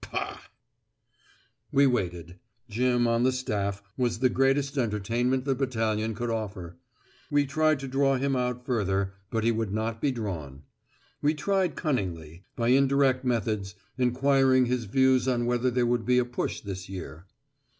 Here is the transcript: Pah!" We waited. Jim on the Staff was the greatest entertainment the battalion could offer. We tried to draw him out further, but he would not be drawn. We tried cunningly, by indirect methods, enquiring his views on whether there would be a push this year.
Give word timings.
Pah!" 0.03 0.39
We 1.71 1.85
waited. 1.85 2.39
Jim 2.67 3.05
on 3.05 3.21
the 3.21 3.31
Staff 3.31 3.83
was 3.95 4.17
the 4.17 4.29
greatest 4.29 4.75
entertainment 4.75 5.45
the 5.45 5.53
battalion 5.53 6.15
could 6.15 6.31
offer. 6.31 6.75
We 7.29 7.45
tried 7.45 7.79
to 7.81 7.87
draw 7.87 8.15
him 8.15 8.35
out 8.35 8.65
further, 8.65 9.13
but 9.29 9.43
he 9.43 9.51
would 9.51 9.71
not 9.71 10.01
be 10.01 10.11
drawn. 10.11 10.63
We 11.21 11.35
tried 11.35 11.75
cunningly, 11.75 12.45
by 12.55 12.69
indirect 12.69 13.23
methods, 13.23 13.75
enquiring 13.95 14.65
his 14.65 14.85
views 14.85 15.27
on 15.27 15.45
whether 15.45 15.69
there 15.69 15.85
would 15.85 16.07
be 16.07 16.17
a 16.17 16.25
push 16.25 16.61
this 16.61 16.89
year. 16.89 17.27